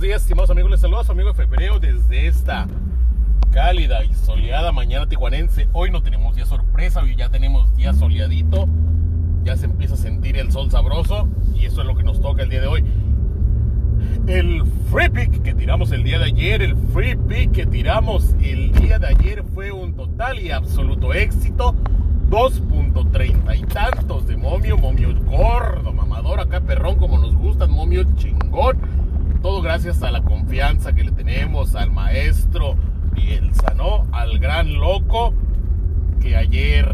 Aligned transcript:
buenos 0.00 0.12
días, 0.14 0.22
estimados 0.22 0.50
amigos. 0.50 0.70
Les 0.70 0.80
saluda 0.80 1.02
a 1.02 1.04
su 1.04 1.12
amigo 1.12 1.34
Febrero 1.34 1.78
desde 1.78 2.26
esta 2.26 2.66
cálida 3.52 4.02
y 4.02 4.14
soleada 4.14 4.72
mañana 4.72 5.06
tijuanense. 5.06 5.68
Hoy 5.74 5.90
no 5.90 6.02
tenemos 6.02 6.34
día 6.36 6.46
sorpresa, 6.46 7.02
hoy 7.02 7.16
ya 7.16 7.28
tenemos 7.28 7.76
día 7.76 7.92
soleadito. 7.92 8.66
Ya 9.44 9.58
se 9.58 9.66
empieza 9.66 9.94
a 9.94 9.96
sentir 9.98 10.38
el 10.38 10.52
sol 10.52 10.70
sabroso 10.70 11.28
y 11.54 11.66
eso 11.66 11.82
es 11.82 11.86
lo 11.86 11.94
que 11.94 12.02
nos 12.02 12.18
toca 12.22 12.42
el 12.42 12.48
día 12.48 12.62
de 12.62 12.66
hoy. 12.66 12.84
El 14.26 14.64
free 14.90 15.10
pick 15.10 15.42
que 15.42 15.52
tiramos 15.52 15.92
el 15.92 16.02
día 16.02 16.18
de 16.18 16.24
ayer, 16.24 16.62
el 16.62 16.76
free 16.94 17.16
pick 17.16 17.52
que 17.52 17.66
tiramos 17.66 18.34
el 18.40 18.72
día 18.72 18.98
de 18.98 19.08
ayer 19.08 19.44
fue 19.54 19.70
un 19.70 19.92
total 19.92 20.40
y 20.40 20.50
absoluto 20.50 21.12
éxito. 21.12 21.74
2.30 22.30 23.58
y 23.58 23.62
tantos 23.64 24.26
de 24.26 24.36
momio, 24.38 24.78
momio 24.78 25.14
gordo, 25.26 25.92
mamador, 25.92 26.40
acá 26.40 26.60
perrón 26.60 26.94
como 26.96 27.18
nos 27.18 27.34
gustan, 27.34 27.70
momio 27.70 28.04
chingón. 28.16 29.09
Todo 29.42 29.62
gracias 29.62 30.02
a 30.02 30.10
la 30.10 30.20
confianza 30.20 30.92
que 30.92 31.02
le 31.02 31.12
tenemos 31.12 31.74
al 31.74 31.90
maestro 31.90 32.76
Bielsa, 33.12 33.72
¿no? 33.74 34.06
Al 34.12 34.38
gran 34.38 34.74
loco 34.74 35.32
que 36.20 36.36
ayer, 36.36 36.86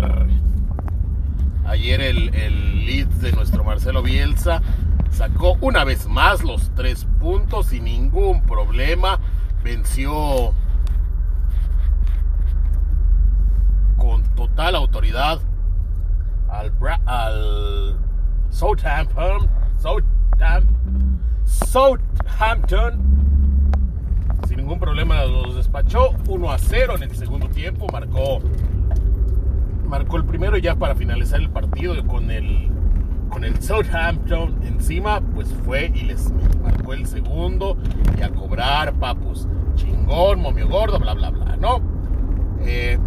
ayer 1.66 2.00
el, 2.00 2.34
el 2.34 2.86
lead 2.86 3.08
de 3.08 3.32
nuestro 3.32 3.64
Marcelo 3.64 4.02
Bielsa 4.02 4.62
sacó 5.10 5.56
una 5.60 5.82
vez 5.82 6.06
más 6.06 6.44
los 6.44 6.70
tres 6.76 7.06
puntos 7.18 7.66
sin 7.66 7.84
ningún 7.84 8.42
problema. 8.42 9.18
Venció 9.64 10.54
con 13.96 14.22
total 14.36 14.76
autoridad 14.76 15.40
al, 16.48 16.72
al 17.06 17.96
Southampton, 18.50 19.50
Southampton. 19.80 21.20
Sin 24.46 24.58
ningún 24.58 24.78
problema 24.78 25.24
los 25.24 25.56
despachó 25.56 26.10
1 26.28 26.52
a 26.52 26.58
0 26.58 26.94
en 26.96 27.04
el 27.04 27.16
segundo 27.16 27.48
tiempo. 27.48 27.86
Marcó, 27.90 28.40
marcó 29.88 30.18
el 30.18 30.24
primero 30.26 30.58
ya 30.58 30.74
para 30.74 30.94
finalizar 30.94 31.40
el 31.40 31.48
partido 31.48 32.06
con 32.06 32.30
el, 32.30 32.68
con 33.30 33.42
el 33.42 33.62
Southampton 33.62 34.54
encima. 34.64 35.22
Pues 35.34 35.48
fue 35.64 35.90
y 35.94 36.02
les 36.02 36.30
marcó 36.62 36.92
el 36.92 37.06
segundo. 37.06 37.78
Y 38.18 38.22
a 38.22 38.28
cobrar, 38.28 38.92
papus. 38.92 39.48
Chingón, 39.76 40.40
momio 40.40 40.68
gordo, 40.68 40.98
bla, 40.98 41.14
bla, 41.14 41.30
bla, 41.30 41.56
¿no? 41.56 41.80
Eh, 42.66 42.98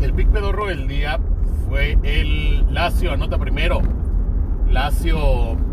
el 0.00 0.12
Big 0.12 0.28
Pedorro 0.28 0.68
del 0.68 0.88
día 0.88 1.20
fue 1.68 1.98
el 2.02 2.72
Lazio, 2.72 3.12
anota 3.12 3.36
primero. 3.36 3.82
Lazio. 4.70 5.63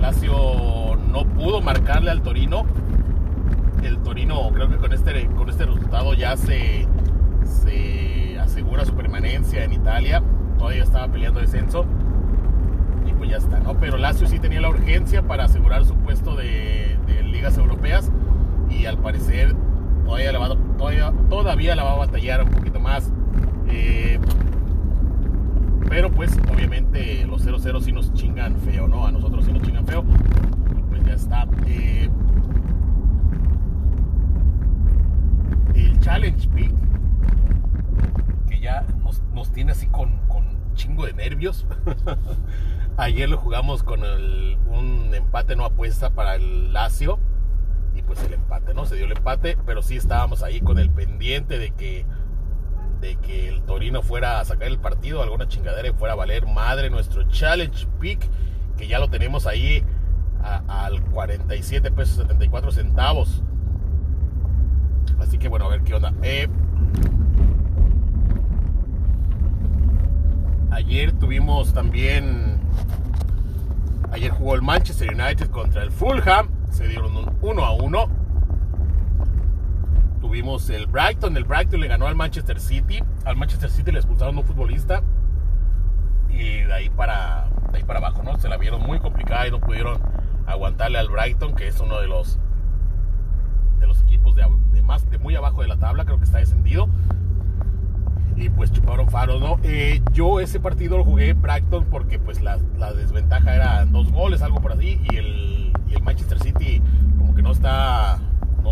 Lazio 0.00 0.96
no 1.10 1.24
pudo 1.24 1.60
marcarle 1.60 2.10
al 2.10 2.22
Torino. 2.22 2.64
El 3.82 3.98
Torino, 3.98 4.50
creo 4.52 4.68
que 4.68 4.76
con 4.76 4.92
este, 4.92 5.26
con 5.28 5.48
este 5.48 5.66
resultado 5.66 6.14
ya 6.14 6.36
se, 6.36 6.86
se 7.44 8.38
asegura 8.38 8.84
su 8.84 8.94
permanencia 8.94 9.64
en 9.64 9.72
Italia. 9.72 10.22
Todavía 10.58 10.82
estaba 10.82 11.08
peleando 11.08 11.40
descenso. 11.40 11.84
Y 13.06 13.12
pues 13.12 13.30
ya 13.30 13.36
está, 13.36 13.60
¿no? 13.60 13.78
Pero 13.78 13.96
Lazio 13.96 14.26
sí 14.26 14.38
tenía 14.38 14.60
la 14.60 14.68
urgencia 14.70 15.22
para 15.22 15.44
asegurar 15.44 15.84
su 15.84 15.94
puesto 15.94 16.34
de, 16.34 16.98
de 17.06 17.22
ligas 17.22 17.56
europeas. 17.58 18.10
Y 18.70 18.86
al 18.86 18.98
parecer 18.98 19.54
todavía 20.04 20.32
la 20.32 20.38
va, 20.38 20.56
todavía, 20.76 21.12
todavía 21.28 21.76
la 21.76 21.84
va 21.84 21.92
a 21.92 21.96
batallar 21.96 22.42
un 22.42 22.50
poquito 22.50 22.80
más. 22.80 23.12
Eh, 23.68 24.18
pero 25.88 26.10
pues 26.10 26.38
obviamente 26.52 27.24
los 27.26 27.46
0-0 27.46 27.80
sí 27.80 27.92
nos 27.92 28.12
chingan 28.12 28.56
feo, 28.60 28.88
¿no? 28.88 29.06
A 29.06 29.12
nosotros 29.12 29.44
sí 29.44 29.52
nos 29.52 29.62
chingan 29.62 29.86
feo. 29.86 30.04
Pues 30.88 31.04
ya 31.04 31.14
está. 31.14 31.46
Eh, 31.66 32.08
el 35.74 35.98
Challenge 36.00 36.48
Peak, 36.48 36.72
que 38.48 38.60
ya 38.60 38.84
nos, 39.02 39.22
nos 39.34 39.50
tiene 39.52 39.72
así 39.72 39.86
con, 39.86 40.18
con, 40.28 40.44
chingo 40.74 41.06
de 41.06 41.12
nervios. 41.14 41.66
Ayer 42.96 43.28
lo 43.28 43.38
jugamos 43.38 43.82
con 43.82 44.02
un 44.02 45.14
empate 45.14 45.56
no 45.56 45.64
apuesta 45.64 46.10
para 46.10 46.36
el 46.36 46.72
Lazio 46.72 47.18
y 47.94 48.02
pues 48.02 48.22
el 48.24 48.34
empate, 48.34 48.74
¿no? 48.74 48.86
Se 48.86 48.96
dio 48.96 49.06
el 49.06 49.12
empate, 49.12 49.56
pero 49.66 49.82
sí 49.82 49.96
estábamos 49.96 50.42
ahí 50.42 50.60
con 50.60 50.78
el 50.78 50.90
pendiente 50.90 51.58
de 51.58 51.70
que 51.70 52.06
de 53.00 53.16
que 53.16 53.48
el 53.48 53.62
Torino 53.62 54.02
fuera 54.02 54.40
a 54.40 54.44
sacar 54.44 54.68
el 54.68 54.78
partido, 54.78 55.22
alguna 55.22 55.48
chingadera 55.48 55.88
y 55.88 55.92
fuera 55.92 56.14
a 56.14 56.16
valer 56.16 56.46
madre 56.46 56.90
nuestro 56.90 57.22
Challenge 57.28 57.86
Pick, 58.00 58.28
que 58.76 58.86
ya 58.86 58.98
lo 58.98 59.08
tenemos 59.08 59.46
ahí 59.46 59.84
al 60.68 61.02
47 61.02 61.90
pesos 61.90 62.16
74 62.16 62.70
centavos. 62.72 63.42
Así 65.18 65.38
que 65.38 65.48
bueno, 65.48 65.66
a 65.66 65.68
ver 65.68 65.82
qué 65.82 65.94
onda. 65.94 66.12
Eh, 66.22 66.48
ayer 70.70 71.12
tuvimos 71.12 71.74
también, 71.74 72.60
ayer 74.12 74.30
jugó 74.30 74.54
el 74.54 74.62
Manchester 74.62 75.12
United 75.12 75.50
contra 75.50 75.82
el 75.82 75.90
Fulham 75.90 76.58
se 76.70 76.86
dieron 76.86 77.16
un 77.16 77.36
1 77.40 77.64
a 77.64 77.72
1. 77.72 78.08
Tuvimos 80.28 80.68
el 80.68 80.86
Brighton, 80.86 81.38
el 81.38 81.44
Brighton 81.44 81.80
le 81.80 81.88
ganó 81.88 82.06
al 82.06 82.14
Manchester 82.14 82.60
City. 82.60 83.02
Al 83.24 83.38
Manchester 83.38 83.70
City 83.70 83.92
le 83.92 83.98
expulsaron 84.00 84.36
un 84.36 84.44
futbolista. 84.44 85.02
Y 86.28 86.64
de 86.64 86.70
ahí 86.70 86.90
para, 86.90 87.48
de 87.72 87.78
ahí 87.78 87.84
para 87.84 87.98
abajo, 87.98 88.22
¿no? 88.22 88.36
Se 88.36 88.46
la 88.46 88.58
vieron 88.58 88.82
muy 88.82 88.98
complicada 88.98 89.48
y 89.48 89.50
no 89.50 89.58
pudieron 89.58 89.98
aguantarle 90.46 90.98
al 90.98 91.08
Brighton, 91.08 91.54
que 91.54 91.66
es 91.68 91.80
uno 91.80 91.98
de 91.98 92.08
los 92.08 92.38
de 93.80 93.86
los 93.86 94.02
equipos 94.02 94.36
de, 94.36 94.44
más 94.82 95.08
de 95.10 95.16
muy 95.16 95.34
abajo 95.34 95.62
de 95.62 95.68
la 95.68 95.78
tabla, 95.78 96.04
creo 96.04 96.18
que 96.18 96.24
está 96.24 96.36
descendido. 96.36 96.90
Y 98.36 98.50
pues 98.50 98.70
chuparon 98.70 99.08
faros, 99.08 99.40
¿no? 99.40 99.58
Eh, 99.62 100.02
yo 100.12 100.40
ese 100.40 100.60
partido 100.60 100.98
lo 100.98 101.04
jugué 101.04 101.32
Brighton 101.32 101.86
porque 101.86 102.18
pues 102.18 102.42
la, 102.42 102.58
la 102.76 102.92
desventaja 102.92 103.54
era 103.54 103.86
dos 103.86 104.12
goles, 104.12 104.42
algo 104.42 104.60
por 104.60 104.72
así, 104.72 105.00
y 105.10 105.16
el 105.16 105.72
y 105.88 105.94
el 105.94 106.02
Manchester 106.02 106.38
City 106.38 106.82
como 107.16 107.34
que 107.34 107.40
no 107.40 107.52
está 107.52 108.18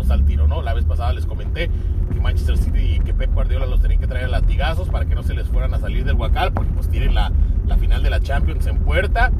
al 0.09 0.25
tiro, 0.25 0.47
¿no? 0.47 0.61
La 0.61 0.73
vez 0.73 0.85
pasada 0.85 1.13
les 1.13 1.25
comenté 1.25 1.69
que 2.11 2.19
Manchester 2.19 2.57
City 2.57 2.95
y 2.95 2.99
que 2.99 3.13
Pep 3.13 3.33
Guardiola 3.33 3.65
los 3.65 3.81
tenían 3.81 3.99
que 3.99 4.07
traer 4.07 4.25
a 4.25 4.29
latigazos 4.29 4.89
para 4.89 5.05
que 5.05 5.15
no 5.15 5.23
se 5.23 5.33
les 5.33 5.47
fueran 5.47 5.73
a 5.73 5.79
salir 5.79 6.05
del 6.05 6.15
huacal 6.15 6.53
porque 6.53 6.71
pues 6.73 6.89
tienen 6.89 7.13
la, 7.13 7.31
la 7.65 7.77
final 7.77 8.03
de 8.03 8.09
la 8.09 8.19
Champions 8.19 8.65
en 8.67 8.77
puerta 8.79 9.31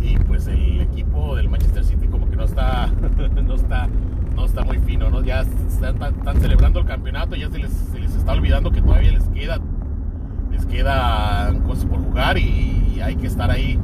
y 0.00 0.16
pues 0.18 0.46
el 0.46 0.80
equipo 0.80 1.34
del 1.36 1.48
Manchester 1.48 1.84
City 1.84 2.06
como 2.06 2.30
que 2.30 2.36
no 2.36 2.44
está 2.44 2.86
no 3.44 3.54
está 3.54 3.88
no 4.34 4.44
está 4.44 4.64
muy 4.64 4.78
fino, 4.78 5.10
¿no? 5.10 5.22
Ya 5.22 5.40
están, 5.40 6.40
celebrando 6.40 6.80
el 6.80 6.86
campeonato, 6.86 7.36
ya 7.36 7.50
se 7.50 7.58
les, 7.58 7.70
se 7.70 7.98
les, 7.98 8.14
está 8.14 8.32
olvidando 8.32 8.70
que 8.70 8.82
todavía 8.82 9.12
les 9.12 9.24
queda 9.28 9.58
les 10.52 10.64
quedan 10.66 11.60
cosas 11.62 11.86
por 11.86 12.00
jugar 12.00 12.38
y 12.38 13.00
hay 13.02 13.16
que 13.16 13.26
estar 13.26 13.50
ahí 13.50 13.78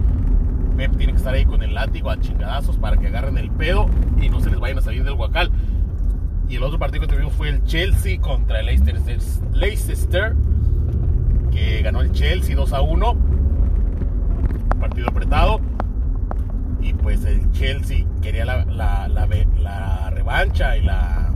Pep 0.83 0.97
tiene 0.97 1.13
que 1.13 1.19
estar 1.19 1.33
ahí 1.33 1.45
con 1.45 1.63
el 1.63 1.75
látigo 1.75 2.11
a 2.11 2.19
chingadazos 2.19 2.77
para 2.77 2.97
que 2.97 3.07
agarren 3.07 3.39
el 3.39 3.53
pedo 3.53 3.89
y 4.21 4.29
no 4.29 4.41
se 4.41 4.51
les 4.51 4.59
vayan 4.59 4.79
a 4.79 4.81
salir 4.81 5.05
del 5.05 5.15
guacal. 5.15 5.53
Y 6.49 6.57
el 6.57 6.65
otro 6.65 6.81
partido 6.81 7.03
que 7.03 7.15
tuvimos 7.15 7.33
fue 7.35 7.51
el 7.51 7.63
Chelsea 7.63 8.21
contra 8.21 8.59
el 8.59 8.67
Leicester, 8.67 8.97
Leicester 9.53 10.35
que 11.53 11.83
ganó 11.83 12.01
el 12.01 12.11
Chelsea 12.11 12.57
2 12.57 12.73
a 12.73 12.81
1. 12.81 13.17
Partido 14.81 15.09
apretado. 15.09 15.61
Y 16.81 16.95
pues 16.95 17.25
el 17.27 17.49
Chelsea 17.53 18.05
quería 18.21 18.45
la, 18.45 20.11
revancha 20.11 20.77
y 20.77 20.83
la, 20.83 21.33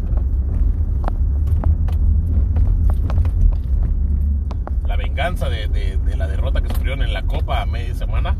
la 4.89 4.97
venganza 4.97 5.49
de, 5.49 5.69
de, 5.69 5.99
de, 5.99 6.17
la 6.17 6.27
derrota 6.27 6.61
que 6.63 6.69
sufrieron 6.69 7.03
en 7.03 7.13
la 7.13 7.23
Copa 7.23 7.63
a 7.63 7.67
media 7.67 7.95
semana 7.95 8.35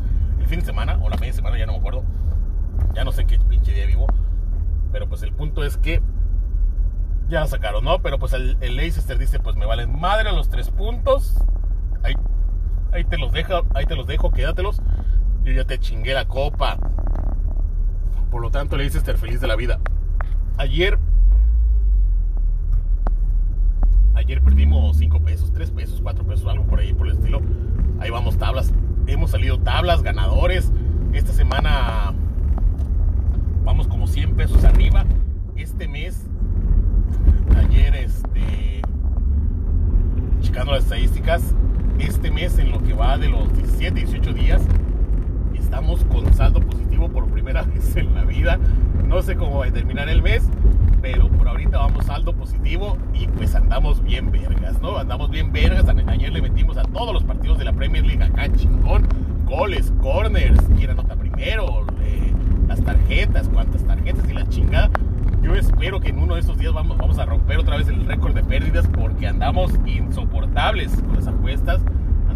fin 0.47 0.59
de 0.59 0.65
semana 0.65 0.97
o 1.01 1.09
la 1.09 1.17
media 1.17 1.33
semana, 1.33 1.57
ya 1.57 1.65
no 1.65 1.73
me 1.73 1.79
acuerdo. 1.79 2.03
Ya 2.93 3.03
no 3.03 3.11
sé 3.11 3.21
en 3.21 3.27
qué 3.27 3.39
pinche 3.39 3.73
día 3.73 3.85
vivo. 3.85 4.07
Pero 4.91 5.07
pues 5.07 5.21
el 5.23 5.33
punto 5.33 5.63
es 5.63 5.77
que 5.77 6.01
ya 7.27 7.45
sacaron, 7.45 7.83
¿no? 7.83 8.01
Pero 8.01 8.19
pues 8.19 8.33
el, 8.33 8.57
el 8.61 8.75
Leicester 8.75 9.17
dice, 9.17 9.39
pues 9.39 9.55
me 9.55 9.65
valen 9.65 9.99
madre 9.99 10.31
los 10.31 10.49
tres 10.49 10.69
puntos. 10.71 11.35
Ahí, 12.03 12.15
ahí 12.91 13.03
te 13.03 13.17
los 13.17 13.31
dejo, 13.31 13.65
ahí 13.73 13.85
te 13.85 13.95
los 13.95 14.07
dejo, 14.07 14.31
quédatelos. 14.31 14.81
Yo 15.43 15.51
ya 15.51 15.65
te 15.65 15.79
chingué 15.79 16.13
la 16.13 16.25
copa. 16.25 16.77
Por 18.31 18.41
lo 18.41 18.51
tanto, 18.51 18.77
Leicester 18.77 19.17
feliz 19.17 19.41
de 19.41 19.47
la 19.47 19.55
vida. 19.55 19.79
Ayer 20.57 20.97
ayer 24.15 24.41
perdimos 24.41 24.97
5 24.97 25.19
pesos, 25.21 25.53
3 25.53 25.71
pesos, 25.71 26.01
4 26.01 26.25
pesos, 26.25 26.47
algo 26.47 26.65
por 26.65 26.79
ahí 26.79 26.93
por 26.93 27.07
el 27.07 27.13
estilo. 27.13 27.41
Ahí 27.99 28.09
vamos 28.09 28.37
tablas 28.37 28.73
hemos 29.07 29.31
salido 29.31 29.59
tablas, 29.59 30.03
ganadores. 30.03 30.71
Esta 31.13 31.31
semana 31.31 32.13
vamos 33.63 33.87
como 33.87 34.07
100 34.07 34.35
pesos 34.35 34.63
arriba. 34.63 35.05
Este 35.55 35.87
mes, 35.87 36.25
ayer, 37.57 37.95
este, 37.95 38.81
checando 40.41 40.73
las 40.73 40.83
estadísticas, 40.83 41.55
este 41.99 42.29
mes 42.29 42.59
en 42.59 42.71
lo 42.71 42.83
que 42.83 42.93
va 42.93 43.17
de 43.17 43.29
los 43.29 43.51
17, 43.55 43.95
18 44.01 44.33
días, 44.33 44.61
estamos 45.55 46.03
con 46.05 46.31
saldo 46.33 46.59
positivo 46.59 47.09
por 47.09 47.27
primera 47.27 47.61
vez 47.63 47.95
en 47.95 48.13
la 48.13 48.23
vida. 48.23 48.59
No 49.07 49.21
sé 49.21 49.35
cómo 49.35 49.59
va 49.59 49.65
a 49.65 49.71
terminar 49.71 50.09
el 50.09 50.21
mes, 50.21 50.47
pero 51.11 51.29
por 51.29 51.47
ahorita 51.47 51.77
vamos 51.77 52.05
saldo 52.05 52.33
positivo 52.33 52.97
y 53.13 53.27
pues 53.27 53.55
andamos 53.55 54.03
bien 54.03 54.29
vergas, 54.29 54.81
¿no? 54.81 54.97
Andamos 54.97 55.29
bien 55.29 55.53
vergas. 55.53 55.85
Ayer 55.87 56.33
le 56.33 56.41
metimos 56.41 56.75
a 56.75 56.83
todos 56.83 57.13
los 57.13 57.23
partidos 57.23 57.57
de 57.57 57.63
la 57.63 57.71
Premier 57.71 58.05
League 58.05 58.21
acá, 58.21 58.51
chingón. 58.51 59.07
Goles, 59.45 59.93
corners, 60.01 60.59
quién 60.75 60.89
anota 60.89 61.15
primero, 61.15 61.85
las 62.67 62.83
tarjetas, 62.83 63.47
cuántas 63.47 63.85
tarjetas 63.85 64.29
y 64.29 64.33
la 64.33 64.49
chingada. 64.49 64.89
Yo 65.41 65.55
espero 65.55 66.01
que 66.01 66.09
en 66.09 66.19
uno 66.19 66.33
de 66.33 66.41
estos 66.41 66.57
días 66.57 66.73
vamos, 66.73 66.97
vamos 66.97 67.17
a 67.19 67.25
romper 67.25 67.57
otra 67.59 67.77
vez 67.77 67.87
el 67.87 68.05
récord 68.05 68.33
de 68.33 68.43
pérdidas 68.43 68.85
porque 68.87 69.27
andamos 69.27 69.71
insoportables 69.85 70.91
con 71.03 71.15
las 71.15 71.27
apuestas. 71.27 71.79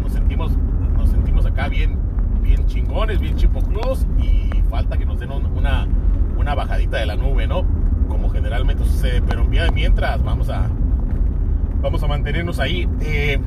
Nos 0.02 0.12
sentimos, 0.14 0.52
nos 0.96 1.10
sentimos 1.10 1.44
acá 1.44 1.68
bien, 1.68 1.98
bien 2.40 2.66
chingones, 2.66 3.20
bien 3.20 3.36
chipocludos 3.36 4.06
y 4.18 4.62
falta 4.70 4.96
que 4.96 5.04
nos 5.04 5.20
den 5.20 5.30
una, 5.30 5.86
una 6.38 6.54
bajadita 6.54 6.96
de 6.96 7.04
la 7.04 7.16
sucede, 9.02 9.22
pero 9.22 9.42
en 9.42 9.74
mientras 9.74 10.22
vamos 10.22 10.48
a, 10.48 10.70
vamos 11.80 12.02
a 12.02 12.06
mantenernos 12.06 12.60
ahí. 12.60 12.88
Eh, 13.00 13.40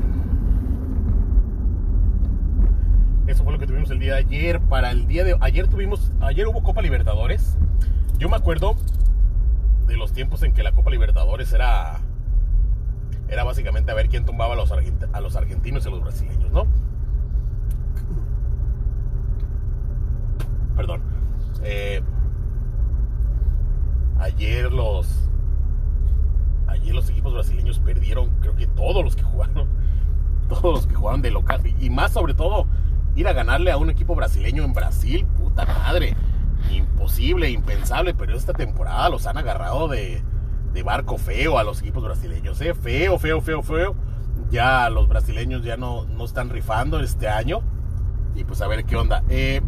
eso 3.28 3.44
fue 3.44 3.54
lo 3.54 3.60
que 3.60 3.66
tuvimos 3.66 3.90
el 3.90 4.00
día 4.00 4.16
de 4.16 4.20
ayer. 4.20 4.60
Para 4.60 4.92
el 4.92 5.08
día 5.08 5.24
de 5.24 5.38
ayer 5.40 5.68
tuvimos, 5.68 6.12
ayer 6.20 6.46
hubo 6.48 6.62
Copa 6.62 6.82
Libertadores. 6.82 7.58
Yo 8.18 8.28
me 8.28 8.36
acuerdo 8.36 8.76
de 9.88 9.96
los 9.96 10.12
tiempos 10.12 10.44
en 10.44 10.52
que 10.52 10.62
la 10.62 10.74
Copa 10.74 10.90
Libertadores 10.92 11.54
era 11.54 12.00
era 13.28 13.44
básicamente 13.44 13.92
a 13.92 13.96
ver 13.96 14.10
quién 14.10 14.26
tumbaba 14.26 14.54
a 14.54 14.58
los, 14.58 14.72
a 14.72 15.22
los 15.22 15.36
argentinos 15.36 15.86
y 15.86 15.88
a 15.88 15.92
los 15.92 16.02
brasileños, 16.02 16.52
¿no? 16.52 16.68
Perdón. 20.76 21.02
Eh, 21.64 22.02
ayer 24.20 24.72
los 24.72 25.30
ayer 26.86 26.96
los 26.96 27.10
equipos 27.10 27.34
brasileños 27.34 27.80
perdieron, 27.80 28.30
creo 28.40 28.56
que 28.56 28.68
todos 28.68 29.04
los 29.04 29.16
que 29.16 29.24
jugaron, 29.24 29.68
todos 30.50 30.64
los 30.64 30.88
que 30.88 30.94
jugaron 30.94 31.22
de 31.22 31.32
local 31.32 31.62
y 31.80 31.90
más 31.90 32.14
sobre 32.14 32.34
todo 32.34 32.68
ir 33.16 33.28
a 33.28 33.34
ganarle 33.34 33.72
a 33.72 33.78
un 33.78 33.90
equipo 33.90 34.16
brasileño 34.16 34.64
en 34.64 34.74
Brasil, 34.74 35.26
puta 35.38 35.66
madre 35.66 36.16
imposible, 36.72 37.50
impensable, 37.50 38.14
pero 38.14 38.36
esta 38.36 38.54
temporada 38.54 39.10
los 39.10 39.28
han 39.28 39.38
agarrado 39.38 39.88
de, 39.88 40.24
barco 40.84 41.18
feo 41.18 41.58
a 41.58 41.64
los 41.64 41.82
equipos 41.82 42.04
brasileños, 42.04 42.60
¿eh? 42.62 42.74
Feo, 42.74 43.18
feo, 43.18 43.42
feo, 43.42 43.64
feo. 43.64 43.96
Ya 44.52 44.90
los 44.90 45.08
brasileños 45.08 45.64
ya 45.64 45.78
no, 45.78 46.06
no 46.06 46.26
están 46.26 46.50
rifando 46.50 47.00
este 47.00 47.30
año. 47.30 47.62
Y 48.36 48.44
pues 48.44 48.62
a 48.62 48.68
ver 48.68 48.84
qué 48.84 48.98
onda. 48.98 49.24
Eh, 49.30 49.62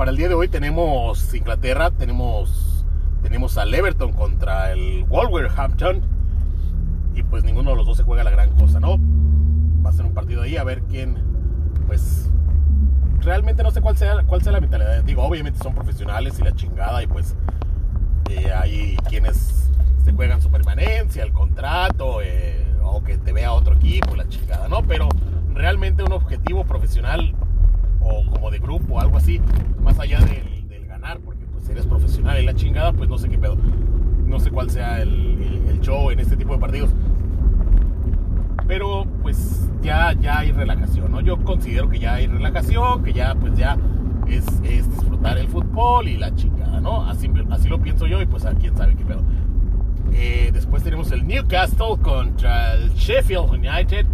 para 0.00 0.12
el 0.12 0.16
día 0.16 0.28
de 0.30 0.34
hoy 0.34 0.48
tenemos 0.48 1.34
Inglaterra, 1.34 1.90
tenemos, 1.90 2.86
tenemos 3.22 3.58
al 3.58 3.74
Everton 3.74 4.14
contra 4.14 4.72
el 4.72 5.04
Wolverhampton. 5.04 6.00
Y 7.14 7.22
pues 7.22 7.44
ninguno 7.44 7.72
de 7.72 7.76
los 7.76 7.86
dos 7.86 7.98
se 7.98 8.02
juega 8.02 8.24
la 8.24 8.30
gran 8.30 8.48
cosa, 8.52 8.80
¿no? 8.80 8.96
va 9.84 9.90
a 9.90 9.92
ser 9.92 10.06
un 10.06 10.14
partido 10.14 10.40
ahí 10.40 10.56
a 10.56 10.64
ver 10.64 10.80
quién, 10.84 11.18
pues, 11.86 12.30
realmente 13.20 13.62
no 13.62 13.70
sé 13.72 13.82
cuál 13.82 13.98
sea, 13.98 14.22
cuál 14.26 14.40
sea 14.40 14.52
la 14.52 14.60
mentalidad. 14.62 15.04
Digo, 15.04 15.22
obviamente 15.22 15.58
son 15.62 15.74
profesionales 15.74 16.38
y 16.38 16.44
la 16.44 16.52
chingada 16.52 17.02
y 17.02 17.06
pues 17.06 17.36
eh, 18.30 18.54
hay 18.54 18.96
quienes 19.06 19.68
se 20.02 20.12
juegan 20.14 20.40
su 20.40 20.50
permanencia, 20.50 21.22
el 21.24 21.32
contrato, 21.32 22.22
eh, 22.22 22.64
o 22.82 23.04
que 23.04 23.18
te 23.18 23.34
vea 23.34 23.52
otro 23.52 23.74
equipo, 23.74 24.16
la 24.16 24.26
chingada, 24.26 24.66
¿no? 24.66 24.82
Pero 24.82 25.10
realmente 25.52 26.02
un 26.02 26.12
objetivo 26.12 26.64
profesional 26.64 27.34
o 28.10 28.30
como 28.30 28.50
de 28.50 28.58
grupo, 28.58 29.00
algo 29.00 29.16
así, 29.16 29.40
más 29.82 29.98
allá 29.98 30.20
del, 30.20 30.86
ganar, 30.86 31.20
porque 31.20 31.46
pues 31.46 31.68
eres 31.68 31.86
profesional 31.86 32.42
y 32.42 32.44
la 32.44 32.54
chingada, 32.54 32.92
pues 32.92 33.08
no 33.08 33.16
sé 33.16 33.28
qué 33.28 33.38
pedo. 33.38 33.56
No 34.26 34.38
sé 34.38 34.50
cuál 34.50 34.70
sea 34.70 35.00
el 35.02 35.78
show 35.80 36.10
en 36.10 36.20
este 36.20 36.36
tipo 36.36 36.52
de 36.52 36.58
partidos 36.58 36.90
pero 38.70 39.04
pues 39.20 39.68
ya, 39.82 40.12
ya 40.12 40.38
hay 40.38 40.52
relajación, 40.52 41.10
¿no? 41.10 41.20
Yo 41.20 41.42
considero 41.42 41.90
que 41.90 41.98
ya 41.98 42.14
hay 42.14 42.28
relajación, 42.28 43.02
que 43.02 43.12
ya 43.12 43.34
pues 43.34 43.56
ya 43.56 43.76
es, 44.28 44.46
disfrutar 44.62 45.38
el 45.38 45.48
fútbol 45.48 46.06
y 46.06 46.16
la 46.16 46.32
chingada, 46.36 46.80
¿no? 46.80 47.04
Así, 47.04 47.28
así 47.50 47.68
lo 47.68 47.80
pienso 47.80 48.06
yo 48.06 48.22
y 48.22 48.26
pues 48.26 48.44
a 48.44 48.54
quién 48.54 48.76
sabe 48.76 48.94
qué 48.94 49.04
pedo. 49.04 49.24
Eh, 50.12 50.50
después 50.52 50.84
tenemos 50.84 51.10
el 51.10 51.26
Newcastle 51.26 51.96
contra 52.00 52.74
el 52.74 52.90
Sheffield 52.90 53.50
United 53.50 54.06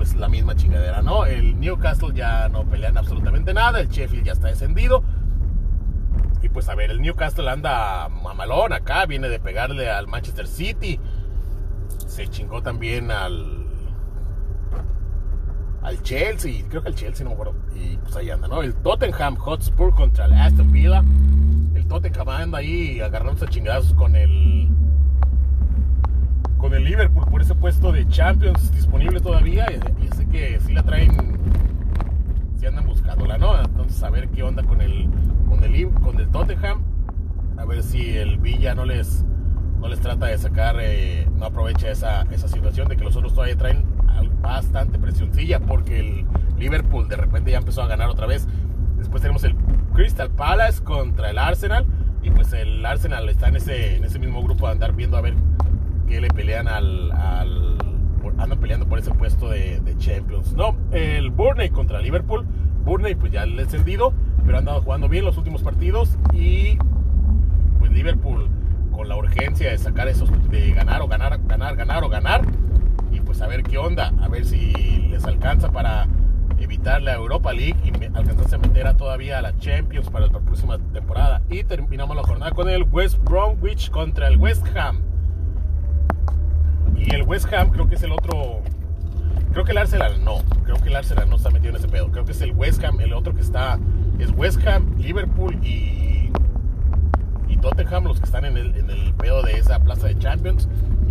pues 0.00 0.14
la 0.14 0.30
misma 0.30 0.56
chingadera, 0.56 1.02
¿no? 1.02 1.26
El 1.26 1.60
Newcastle 1.60 2.14
ya 2.14 2.48
no 2.48 2.64
pelean 2.64 2.96
absolutamente 2.96 3.52
nada, 3.52 3.80
el 3.80 3.88
Sheffield 3.90 4.24
ya 4.24 4.32
está 4.32 4.48
descendido. 4.48 5.04
Y 6.40 6.48
pues 6.48 6.70
a 6.70 6.74
ver, 6.74 6.90
el 6.90 7.02
Newcastle 7.02 7.50
anda 7.50 8.08
mamalón 8.08 8.72
acá, 8.72 9.04
viene 9.04 9.28
de 9.28 9.38
pegarle 9.38 9.90
al 9.90 10.08
Manchester 10.08 10.46
City. 10.46 10.98
Se 12.06 12.26
chingó 12.28 12.62
también 12.62 13.10
al 13.10 13.66
al 15.82 16.02
Chelsea, 16.02 16.64
creo 16.70 16.80
que 16.80 16.88
al 16.88 16.94
Chelsea, 16.94 17.28
no 17.28 17.34
me. 17.34 17.78
Y 17.78 17.98
pues 17.98 18.16
ahí 18.16 18.30
anda, 18.30 18.48
¿no? 18.48 18.62
El 18.62 18.74
Tottenham 18.76 19.36
Hotspur 19.36 19.94
contra 19.94 20.24
el 20.24 20.32
Aston 20.32 20.72
Villa. 20.72 21.04
El 21.74 21.86
Tottenham 21.86 22.28
anda 22.30 22.56
ahí 22.56 23.00
agarrándose 23.00 23.44
a 23.44 23.48
chingados 23.48 23.92
con 23.92 24.16
el. 24.16 24.66
Con 26.60 26.74
el 26.74 26.84
Liverpool 26.84 27.24
por 27.24 27.40
ese 27.40 27.54
puesto 27.54 27.90
de 27.90 28.06
Champions 28.08 28.70
disponible 28.72 29.18
todavía. 29.20 29.66
Y, 30.02 30.14
sé 30.14 30.26
que 30.26 30.60
sí 30.60 30.74
la 30.74 30.82
traen. 30.82 31.38
Si 32.58 32.66
andan 32.66 32.86
buscándola, 32.86 33.38
¿no? 33.38 33.58
Entonces 33.58 34.02
a 34.02 34.10
ver 34.10 34.28
qué 34.28 34.42
onda 34.42 34.62
con 34.62 34.82
el. 34.82 35.08
Con 35.48 35.64
el, 35.64 35.88
con 35.88 36.20
el 36.20 36.28
Tottenham. 36.28 36.82
A 37.56 37.64
ver 37.64 37.82
si 37.82 38.16
el 38.18 38.36
Villa 38.36 38.74
no 38.74 38.84
les. 38.84 39.24
No 39.80 39.88
les 39.88 40.00
trata 40.00 40.26
de 40.26 40.36
sacar. 40.36 40.76
Eh, 40.80 41.26
no 41.34 41.46
aprovecha 41.46 41.90
esa, 41.90 42.22
esa 42.24 42.46
situación 42.46 42.88
de 42.88 42.96
que 42.98 43.04
los 43.04 43.16
otros 43.16 43.32
todavía 43.32 43.56
traen 43.56 43.86
bastante 44.42 44.98
presioncilla 44.98 45.60
porque 45.60 46.00
el 46.00 46.26
Liverpool 46.58 47.08
de 47.08 47.16
repente 47.16 47.52
ya 47.52 47.58
empezó 47.58 47.80
a 47.80 47.86
ganar 47.86 48.10
otra 48.10 48.26
vez. 48.26 48.46
Después 48.98 49.22
tenemos 49.22 49.44
el 49.44 49.54
Crystal 49.94 50.30
Palace 50.30 50.84
contra 50.84 51.30
el 51.30 51.38
Arsenal. 51.38 51.86
Y 52.22 52.30
pues 52.30 52.52
el 52.52 52.84
Arsenal 52.84 53.30
está 53.30 53.48
en 53.48 53.56
ese, 53.56 53.96
en 53.96 54.04
ese 54.04 54.18
mismo 54.18 54.42
grupo 54.42 54.66
de 54.66 54.72
andar 54.72 54.92
viendo 54.92 55.16
a 55.16 55.22
ver 55.22 55.34
qué 56.10 56.20
le 56.20 56.28
pelean 56.28 56.68
al. 56.68 57.10
andan 58.38 58.60
peleando 58.60 58.86
por 58.86 58.98
ese 58.98 59.12
puesto 59.12 59.48
de, 59.48 59.80
Champions. 59.98 60.52
No, 60.54 60.76
el 60.92 61.30
Burnley 61.30 61.70
contra 61.70 62.00
Liverpool. 62.00 62.44
Burnley 62.84 63.14
pues 63.14 63.32
ya 63.32 63.46
le 63.46 63.62
he 63.62 63.64
encendido, 63.64 64.12
pero 64.44 64.58
han 64.58 64.62
andado 64.62 64.82
jugando 64.82 65.08
bien 65.08 65.24
los 65.24 65.36
últimos 65.38 65.62
partidos. 65.62 66.18
Y 66.32 66.78
pues 67.78 67.90
Liverpool 67.92 68.48
con 68.92 69.08
la 69.08 69.16
urgencia 69.16 69.70
de 69.70 69.78
sacar 69.78 70.08
esos, 70.08 70.30
de 70.50 70.72
ganar 70.72 71.00
o 71.00 71.08
ganar, 71.08 71.38
ganar, 71.46 71.76
ganar 71.76 72.04
o 72.04 72.08
ganar 72.08 72.42
pues 73.30 73.42
a 73.42 73.46
ver 73.46 73.62
qué 73.62 73.78
onda, 73.78 74.12
a 74.20 74.26
ver 74.26 74.44
si 74.44 74.72
les 75.08 75.24
alcanza 75.24 75.70
para 75.70 76.08
evitar 76.58 77.00
la 77.00 77.14
Europa 77.14 77.52
League 77.52 77.76
y 77.84 78.04
alcanzarse 78.06 78.56
a 78.56 78.58
meter 78.58 78.88
a 78.88 78.96
todavía 78.96 79.38
a 79.38 79.42
la 79.42 79.56
Champions 79.58 80.10
para 80.10 80.26
la 80.26 80.40
próxima 80.40 80.78
temporada. 80.92 81.40
Y 81.48 81.62
terminamos 81.62 82.16
la 82.16 82.24
jornada 82.24 82.50
con 82.50 82.68
el 82.68 82.82
West 82.90 83.18
Bromwich 83.22 83.88
contra 83.90 84.26
el 84.26 84.36
West 84.36 84.66
Ham. 84.76 85.09
Y 87.00 87.14
el 87.14 87.22
West 87.22 87.52
Ham 87.52 87.70
creo 87.70 87.88
que 87.88 87.96
es 87.96 88.02
el 88.02 88.12
otro. 88.12 88.62
Creo 89.52 89.64
que 89.64 89.72
el 89.72 89.78
Arsenal 89.78 90.24
no. 90.24 90.38
Creo 90.64 90.76
que 90.76 90.88
el 90.88 90.96
Arsenal 90.96 91.28
no 91.28 91.36
está 91.36 91.50
metido 91.50 91.70
en 91.70 91.76
ese 91.76 91.88
pedo. 91.88 92.10
Creo 92.10 92.24
que 92.24 92.32
es 92.32 92.40
el 92.40 92.52
West 92.52 92.84
Ham. 92.84 93.00
El 93.00 93.12
otro 93.12 93.34
que 93.34 93.40
está 93.40 93.78
es 94.18 94.30
West 94.32 94.64
Ham, 94.66 94.96
Liverpool 94.98 95.58
y, 95.64 96.30
y 97.48 97.56
Tottenham, 97.56 98.04
los 98.04 98.18
que 98.18 98.26
están 98.26 98.44
en 98.44 98.56
el, 98.56 98.76
en 98.76 98.90
el 98.90 99.14
pedo 99.14 99.42
de 99.42 99.58
esa 99.58 99.80
plaza 99.80 100.06
de 100.06 100.18
Champions 100.18 100.68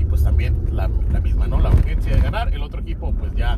pues 0.09 0.23
también 0.23 0.55
la, 0.71 0.87
misma, 0.87 1.47
¿no? 1.47 1.59
La 1.59 1.69
urgencia 1.69 2.13
de 2.15 2.21
ganar. 2.21 2.53
El 2.53 2.63
otro 2.63 2.81
equipo, 2.81 3.13
pues 3.13 3.33
ya 3.35 3.57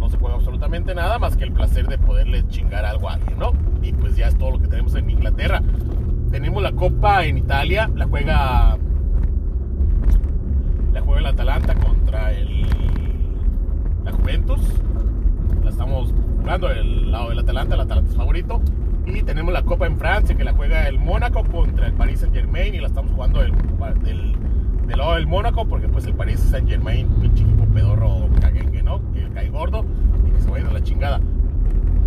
no 0.00 0.08
se 0.08 0.16
juega 0.16 0.34
absolutamente 0.34 0.94
nada 0.94 1.18
más 1.18 1.36
que 1.36 1.44
el 1.44 1.52
placer 1.52 1.86
de 1.86 1.98
poderle 1.98 2.46
chingar 2.48 2.84
algo 2.84 3.08
a 3.08 3.14
alguien, 3.14 3.38
¿no? 3.38 3.52
Y 3.82 3.92
pues 3.92 4.16
ya 4.16 4.28
es 4.28 4.36
todo 4.36 4.52
lo 4.52 4.60
que 4.60 4.68
tenemos 4.68 4.94
en 4.94 5.08
Inglaterra. 5.10 5.62
Tenemos 6.30 6.62
la 6.62 6.72
Copa 6.72 7.24
en 7.24 7.38
Italia, 7.38 7.88
la 7.94 8.06
juega. 8.06 8.78
La 10.96 11.02
juega 11.02 11.20
el 11.20 11.26
Atalanta 11.26 11.74
contra 11.74 12.32
el. 12.32 12.62
La 14.02 14.12
Juventus. 14.12 14.60
La 15.62 15.68
estamos 15.68 16.14
jugando 16.38 16.70
el 16.70 17.12
lado 17.12 17.28
del 17.28 17.40
Atalanta, 17.40 17.74
el 17.74 17.82
Atalanta 17.82 18.10
es 18.12 18.16
favorito. 18.16 18.62
Y 19.04 19.22
tenemos 19.22 19.52
la 19.52 19.62
Copa 19.62 19.86
en 19.86 19.98
Francia 19.98 20.34
que 20.34 20.42
la 20.42 20.54
juega 20.54 20.88
el 20.88 20.98
Mónaco 20.98 21.44
contra 21.44 21.88
el 21.88 21.92
Paris 21.92 22.20
Saint 22.20 22.34
Germain 22.34 22.74
y 22.74 22.80
la 22.80 22.86
estamos 22.86 23.12
jugando 23.12 23.42
el, 23.42 23.52
el 24.06 24.36
del 24.86 24.96
lado 24.96 25.16
del 25.16 25.26
Mónaco, 25.26 25.68
porque 25.68 25.86
pues 25.86 26.06
el 26.06 26.14
Paris 26.14 26.40
Saint 26.40 26.66
Germain, 26.66 27.06
pinche 27.20 27.42
equipo 27.42 27.66
pedorro 27.66 28.30
caguengue, 28.40 28.82
¿no? 28.82 29.02
Que 29.12 29.28
cae 29.34 29.50
gordo 29.50 29.84
y 30.26 30.30
que 30.30 30.40
se 30.40 30.50
vayan 30.50 30.68
a 30.68 30.72
la 30.72 30.82
chingada. 30.82 31.20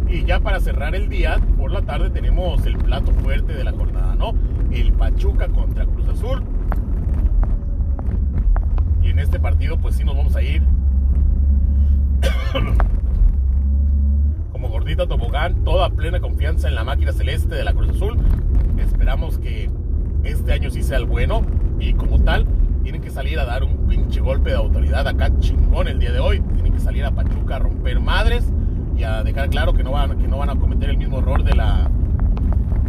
Y 0.08 0.26
ya 0.26 0.40
para 0.40 0.60
cerrar 0.60 0.96
el 0.96 1.10
día, 1.10 1.38
por 1.60 1.70
la 1.70 1.84
tarde 1.84 2.10
tenemos 2.10 2.66
el 2.66 2.76
plato 2.80 3.12
fuerte 3.12 3.54
de 3.54 3.64
la 3.64 3.72
jornada, 3.72 4.16
¿no? 4.16 4.34
El 4.72 4.94
Pachuca 4.94 5.48
contra 5.48 5.86
Cruz 5.86 6.08
Azul. 6.08 6.42
En 9.10 9.18
este 9.18 9.40
partido 9.40 9.78
pues 9.78 9.96
sí 9.96 10.04
nos 10.04 10.16
vamos 10.16 10.36
a 10.36 10.42
ir 10.44 10.62
como 14.52 14.70
gordita 14.70 15.08
tobogán, 15.08 15.64
toda 15.64 15.90
plena 15.90 16.20
confianza 16.20 16.68
en 16.68 16.76
la 16.76 16.84
máquina 16.84 17.12
celeste 17.12 17.56
de 17.56 17.64
la 17.64 17.74
Cruz 17.74 17.90
Azul. 17.90 18.20
Esperamos 18.78 19.40
que 19.40 19.72
este 20.24 20.54
año 20.54 20.70
sí 20.70 20.84
sea 20.84 20.98
el 20.98 21.06
bueno 21.06 21.42
y 21.80 21.94
como 21.94 22.20
tal 22.20 22.46
tienen 22.84 23.02
que 23.02 23.10
salir 23.10 23.40
a 23.40 23.46
dar 23.46 23.64
un 23.64 23.88
pinche 23.88 24.20
golpe 24.20 24.52
de 24.52 24.58
autoridad 24.58 25.08
acá 25.08 25.32
chingón 25.40 25.88
el 25.88 26.00
día 26.00 26.12
de 26.12 26.20
hoy. 26.20 26.42
Tienen 26.54 26.72
que 26.72 26.80
salir 26.80 27.04
a 27.04 27.12
Pachuca 27.12 27.56
a 27.56 27.60
romper 27.60 28.00
madres 28.00 28.46
y 28.96 29.04
a 29.04 29.24
dejar 29.24 29.50
claro 29.50 29.74
que 29.74 29.84
no 29.84 29.92
van, 29.92 30.20
que 30.20 30.28
no 30.28 30.38
van 30.38 30.52
a 30.52 30.56
cometer 30.56 30.92
el 30.92 30.98
mismo 30.98 31.18
error 31.18 31.44
de 31.44 31.56
la 31.56 31.90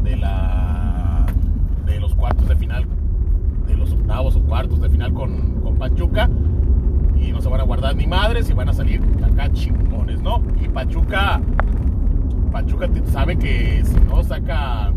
de 0.05 0.17
la 0.17 1.27
de 1.87 1.99
los 1.99 2.15
cuartos 2.15 2.47
de 2.47 2.57
final 2.57 2.87
los 3.77 3.93
octavos 3.93 4.37
o 4.37 4.43
cuartos 4.43 4.81
de 4.81 4.89
final 4.89 5.13
con, 5.13 5.61
con 5.61 5.77
Pachuca. 5.77 6.29
Y 7.17 7.33
no 7.33 7.41
se 7.41 7.49
van 7.49 7.61
a 7.61 7.65
guardar 7.65 7.95
ni 7.97 8.07
madres 8.07 8.49
y 8.49 8.55
van 8.55 8.69
a 8.69 8.73
salir 8.73 9.03
acá 9.23 9.51
chingones, 9.53 10.23
¿no? 10.23 10.43
Y 10.61 10.69
Pachuca, 10.69 11.41
Pachuca 12.51 12.89
sabe 13.07 13.37
que 13.37 13.83
si 13.85 14.01
no 14.01 14.23
saca, 14.23 14.93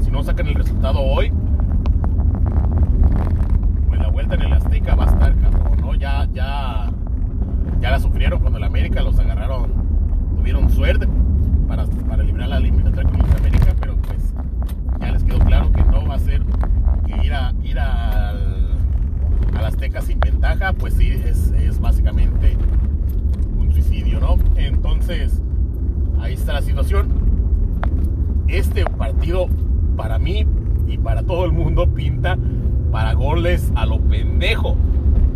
si 0.00 0.10
no 0.10 0.22
sacan 0.22 0.48
el 0.48 0.54
resultado 0.54 1.00
hoy, 1.00 1.32
pues 3.88 4.00
la 4.00 4.08
vuelta 4.08 4.34
en 4.34 4.42
el 4.42 4.52
Azteca 4.52 4.94
va 4.94 5.04
a 5.04 5.08
estar 5.08 5.34
cabrón, 5.38 5.80
¿no? 5.80 5.94
Ya, 5.94 6.28
ya, 6.32 6.90
ya 7.80 7.90
la 7.90 8.00
sufrieron 8.00 8.40
cuando 8.40 8.58
el 8.58 8.64
América 8.64 9.02
los 9.02 9.18
agarraron, 9.18 9.72
tuvieron 10.36 10.68
suerte 10.70 11.06
para, 11.68 11.86
para 11.86 12.22
librar 12.24 12.48
la 12.48 12.56
eliminatoria 12.56 13.10
con 13.10 13.20
el 13.20 13.36
América, 13.36 13.74
pero 13.80 13.91
ya 15.02 15.12
les 15.12 15.24
quedó 15.24 15.38
claro 15.40 15.70
que 15.72 15.82
no 15.84 16.06
va 16.06 16.14
a 16.14 16.18
ser 16.18 16.42
ir 17.22 17.34
a 17.34 17.52
ir 17.62 17.78
al 17.78 18.62
al 19.54 19.66
Azteca 19.66 20.00
sin 20.00 20.18
ventaja, 20.18 20.72
pues 20.72 20.94
sí, 20.94 21.10
es, 21.10 21.50
es, 21.52 21.78
básicamente 21.78 22.56
un 23.58 23.70
suicidio, 23.70 24.18
¿no? 24.18 24.36
Entonces, 24.56 25.42
ahí 26.20 26.32
está 26.32 26.54
la 26.54 26.62
situación. 26.62 27.08
Este 28.48 28.84
partido, 28.84 29.48
para 29.96 30.18
mí 30.18 30.46
y 30.86 30.96
para 30.96 31.22
todo 31.22 31.44
el 31.44 31.52
mundo, 31.52 31.86
pinta 31.86 32.38
para 32.92 33.14
goles 33.14 33.72
a 33.74 33.86
lo 33.86 33.98
pendejo. 34.00 34.76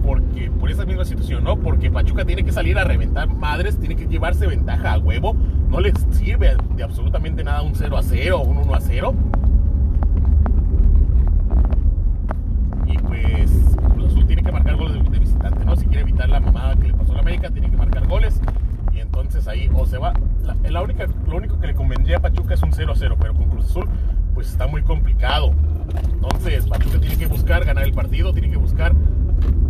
Porque, 0.05 0.51
por 0.51 0.71
esa 0.71 0.85
misma 0.85 1.05
situación, 1.05 1.43
¿no? 1.43 1.57
Porque 1.57 1.91
Pachuca 1.91 2.25
tiene 2.25 2.45
que 2.45 2.53
salir 2.53 2.79
a 2.79 2.85
reventar 2.85 3.29
madres, 3.29 3.77
tiene 3.79 3.97
que 3.97 4.07
llevarse 4.07 4.47
ventaja 4.47 4.93
a 4.93 4.99
huevo. 4.99 5.35
No 5.69 5.81
les 5.81 5.95
sirve 6.11 6.57
de 6.77 6.83
absolutamente 6.85 7.43
nada 7.43 7.63
un 7.63 7.75
0 7.75 7.97
a 7.97 8.03
0 8.03 8.39
o 8.39 8.45
un 8.45 8.59
1 8.59 8.75
a 8.75 8.81
0. 8.81 9.15
Y 12.87 12.99
pues 12.99 13.51
Cruz 13.95 14.13
Azul 14.13 14.27
tiene 14.27 14.43
que 14.43 14.53
marcar 14.53 14.77
goles 14.77 15.03
de, 15.03 15.11
de, 15.11 15.19
visitante, 15.19 15.65
¿no? 15.65 15.75
Si 15.75 15.87
quiere 15.87 16.03
evitar 16.03 16.29
la 16.29 16.39
mamada 16.39 16.77
tiene 17.51 17.71
que 17.71 17.77
marcar 17.77 18.07
goles. 18.07 18.41
Y 18.93 19.01
entonces 19.01 19.47
ahí 19.49 19.71
o 19.75 19.87
se 19.87 19.99
va. 19.99 20.15
La, 20.43 20.57
la 20.69 20.83
única, 20.83 21.07
lo 21.27 21.37
único 21.37 21.61
que 21.61 21.67
le 21.67 21.75
convendría 21.75 22.19
a 22.19 22.21
Pachuca 22.21 22.55
es 22.55 22.63
un 22.63 22.73
0 22.73 22.93
a 22.93 22.97
0, 22.97 23.17
pero 23.21 23.35
con 23.35 23.49
Cruz 23.51 23.67
Azul, 23.67 23.89
pues 24.35 24.49
está 24.49 24.67
muy 24.67 24.83
complicado. 24.83 25.53
Entonces, 26.13 26.67
Pachuca 26.67 26.99
tiene 26.99 27.17
que 27.17 27.27
buscar 27.27 27.65
ganar 27.65 27.85
el 27.85 27.93
partido, 27.93 28.33
tiene 28.33 28.51
que 28.51 28.57
buscar 28.57 28.95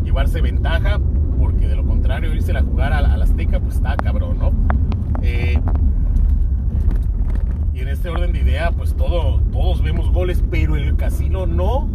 llevarse 0.02 0.40
ventaja, 0.40 0.98
porque 1.38 1.68
de 1.68 1.76
lo 1.76 1.84
contrario, 1.84 2.34
irse 2.34 2.56
a 2.56 2.62
jugar 2.62 2.92
a, 2.92 2.98
Azteca, 3.14 3.60
pues 3.60 3.76
está 3.76 3.96
cabrón, 3.96 4.38
¿no? 4.38 4.52
Eh, 5.22 5.60
y 7.74 7.80
en 7.80 7.88
este 7.88 8.08
orden 8.08 8.32
de 8.32 8.40
idea, 8.40 8.70
pues 8.70 8.94
todo, 8.94 9.40
todos 9.52 9.82
vemos 9.82 10.10
goles, 10.10 10.42
pero 10.50 10.76
el 10.76 10.96
casino 10.96 11.46
no. 11.46 11.88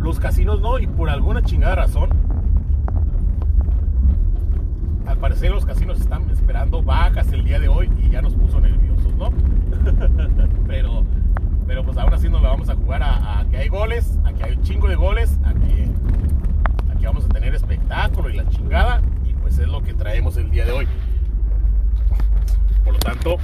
Los 0.00 0.20
casinos 0.20 0.60
no, 0.60 0.78
y 0.78 0.86
por 0.86 1.10
alguna 1.10 1.42
chingada 1.42 1.76
razón, 1.76 2.10
parecer 5.22 5.52
los 5.52 5.64
casinos 5.64 6.00
están 6.00 6.28
esperando 6.30 6.82
bajas 6.82 7.32
el 7.32 7.44
día 7.44 7.60
de 7.60 7.68
hoy 7.68 7.88
y 7.96 8.10
ya 8.10 8.20
nos 8.20 8.34
puso 8.34 8.60
nerviosos, 8.60 9.14
¿no? 9.14 9.32
pero, 10.66 11.04
pero 11.64 11.84
pues 11.84 11.96
aún 11.96 12.12
así 12.12 12.28
nos 12.28 12.42
la 12.42 12.48
vamos 12.48 12.68
a 12.68 12.74
jugar 12.74 13.04
a, 13.04 13.38
a, 13.38 13.44
que 13.48 13.56
hay 13.56 13.68
goles, 13.68 14.18
a 14.24 14.32
que 14.32 14.42
hay 14.42 14.56
un 14.56 14.62
chingo 14.64 14.88
de 14.88 14.96
goles, 14.96 15.38
a 15.44 15.54
que, 15.54 15.88
a 16.92 16.98
que 16.98 17.06
vamos 17.06 17.24
a 17.24 17.28
tener 17.28 17.54
espectáculo 17.54 18.30
y 18.30 18.32
la 18.36 18.48
chingada, 18.48 19.00
y 19.24 19.32
pues 19.34 19.60
es 19.60 19.68
lo 19.68 19.80
que 19.84 19.94
traemos 19.94 20.36
el 20.38 20.50
día 20.50 20.64
de 20.64 20.72
hoy. 20.72 20.88
Por 22.84 22.94
lo 22.94 22.98
tanto, 22.98 23.36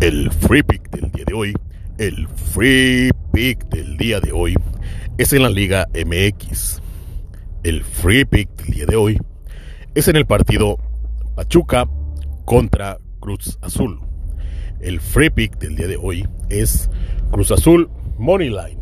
el 0.00 0.30
free 0.30 0.62
pick 0.62 0.88
del 0.90 1.10
día 1.10 1.24
de 1.26 1.34
hoy, 1.34 1.54
el 1.98 2.28
free 2.28 3.10
pick 3.32 3.68
del 3.70 3.96
día 3.96 4.20
de 4.20 4.30
hoy 4.30 4.54
es 5.20 5.34
en 5.34 5.42
la 5.42 5.50
Liga 5.50 5.86
MX. 5.92 6.80
El 7.62 7.84
free 7.84 8.24
pick 8.24 8.48
del 8.56 8.74
día 8.74 8.86
de 8.86 8.96
hoy 8.96 9.18
es 9.94 10.08
en 10.08 10.16
el 10.16 10.24
partido 10.24 10.78
Pachuca 11.36 11.86
contra 12.46 12.96
Cruz 13.20 13.58
Azul. 13.60 14.00
El 14.80 14.98
free 14.98 15.28
pick 15.28 15.58
del 15.58 15.76
día 15.76 15.88
de 15.88 15.98
hoy 15.98 16.26
es 16.48 16.88
Cruz 17.30 17.52
Azul 17.52 17.90
Moneyline. 18.16 18.80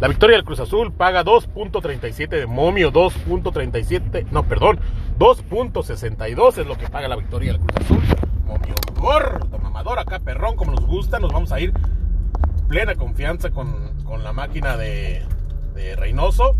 La 0.00 0.06
victoria 0.06 0.36
del 0.36 0.44
Cruz 0.44 0.60
Azul 0.60 0.92
paga 0.92 1.24
2.37 1.24 2.28
de 2.28 2.46
momio, 2.46 2.92
2.37, 2.92 4.26
no, 4.30 4.46
perdón, 4.46 4.78
2.62 5.18 6.58
es 6.58 6.66
lo 6.68 6.78
que 6.78 6.88
paga 6.88 7.08
la 7.08 7.16
victoria 7.16 7.54
del 7.54 7.60
Cruz 7.62 7.86
Azul. 7.86 8.02
Momio 8.46 8.74
gordo, 8.94 9.58
mamador, 9.58 9.98
acá 9.98 10.20
perrón, 10.20 10.54
como 10.54 10.70
nos 10.70 10.86
gusta, 10.86 11.18
nos 11.18 11.32
vamos 11.32 11.50
a 11.50 11.58
ir 11.58 11.72
plena 12.68 12.94
confianza 12.94 13.50
con, 13.50 14.00
con 14.04 14.22
la 14.22 14.32
máquina 14.32 14.76
de, 14.76 15.24
de 15.80 15.96
Reynoso. 15.96 16.54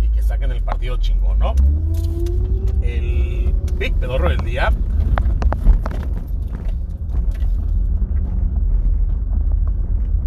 Y 0.00 0.08
que 0.08 0.22
saquen 0.22 0.50
el 0.50 0.62
partido 0.62 0.96
chingón, 0.96 1.38
¿no? 1.38 1.54
El 2.82 3.54
Big 3.78 3.94
Pedorro 3.94 4.28
del 4.28 4.38
día 4.38 4.72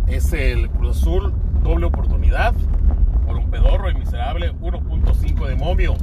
es 0.07 0.31
el 0.33 0.69
Cruz 0.69 0.97
Azul 0.97 1.33
doble 1.63 1.85
oportunidad 1.85 2.53
por 3.25 3.35
un 3.35 3.51
pedorro 3.51 3.89
y 3.89 3.95
miserable 3.95 4.53
1.5 4.53 5.47
de 5.47 5.55
momio. 5.55 5.95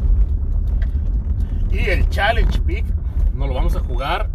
Y 1.72 1.78
el 1.78 2.08
Challenge 2.10 2.60
Pick 2.60 2.84
nos 3.34 3.48
lo 3.48 3.54
vamos 3.54 3.74
a 3.74 3.80
jugar 3.80 4.28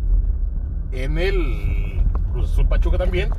en 0.92 1.18
el 1.18 2.02
Cruz 2.34 2.52
Azul 2.52 2.68
Pachuca 2.68 2.98
también. 2.98 3.30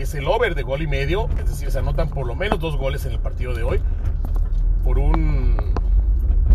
Es 0.00 0.14
el 0.14 0.26
over 0.26 0.54
de 0.54 0.62
gol 0.62 0.80
y 0.80 0.86
medio. 0.86 1.28
Es 1.38 1.50
decir, 1.50 1.70
se 1.70 1.78
anotan 1.78 2.08
por 2.08 2.26
lo 2.26 2.34
menos 2.34 2.58
dos 2.58 2.76
goles 2.78 3.04
en 3.04 3.12
el 3.12 3.18
partido 3.18 3.52
de 3.52 3.62
hoy. 3.62 3.80
Por 4.82 4.98
un 4.98 5.56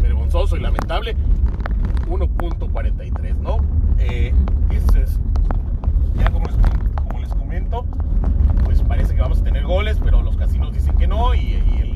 vergonzoso 0.01 0.57
y 0.57 0.61
lamentable 0.61 1.15
1.43, 2.07 3.35
¿no? 3.35 3.57
Eh, 3.99 4.33
eso 4.71 4.99
es, 4.99 5.19
ya 6.15 6.31
como 6.31 6.45
les, 6.47 6.55
como 6.95 7.19
les 7.19 7.29
comento, 7.29 7.85
pues 8.63 8.81
parece 8.81 9.13
que 9.13 9.21
vamos 9.21 9.41
a 9.41 9.43
tener 9.43 9.63
goles, 9.63 9.99
pero 10.03 10.23
los 10.23 10.37
casinos 10.37 10.73
dicen 10.73 10.97
que 10.97 11.07
no 11.07 11.35
y, 11.35 11.39
y 11.39 11.79
el, 11.81 11.94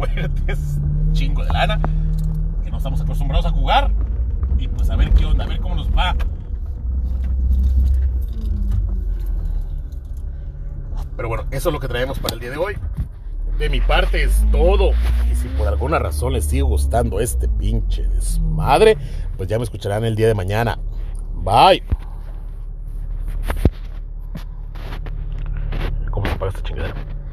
fuertes, 0.00 0.78
chingo 1.12 1.44
de 1.44 1.52
lana, 1.52 1.80
que 2.64 2.70
no 2.70 2.78
estamos 2.78 3.00
acostumbrados 3.00 3.46
a 3.46 3.50
jugar. 3.50 3.90
Y 4.58 4.68
pues 4.68 4.90
a 4.90 4.96
ver 4.96 5.10
qué 5.12 5.24
onda, 5.24 5.44
a 5.44 5.48
ver 5.48 5.60
cómo 5.60 5.74
nos 5.74 5.90
va. 5.90 6.14
Pero 11.16 11.28
bueno, 11.28 11.44
eso 11.50 11.68
es 11.68 11.72
lo 11.72 11.80
que 11.80 11.88
traemos 11.88 12.18
para 12.18 12.34
el 12.34 12.40
día 12.40 12.50
de 12.50 12.56
hoy. 12.56 12.76
De 13.58 13.68
mi 13.68 13.80
parte 13.80 14.22
es 14.22 14.44
todo. 14.50 14.92
Y 15.30 15.34
si 15.34 15.48
por 15.48 15.68
alguna 15.68 15.98
razón 15.98 16.32
les 16.32 16.46
sigue 16.46 16.62
gustando 16.62 17.20
este 17.20 17.48
pinche 17.48 18.08
desmadre, 18.08 18.96
pues 19.36 19.48
ya 19.48 19.58
me 19.58 19.64
escucharán 19.64 20.04
el 20.04 20.16
día 20.16 20.28
de 20.28 20.34
mañana. 20.34 20.78
Bye. 21.34 21.82